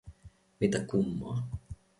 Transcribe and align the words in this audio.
Mitä 0.59 0.79
kummaa? 0.89 1.47